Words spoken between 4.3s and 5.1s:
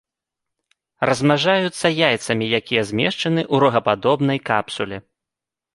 капсуле.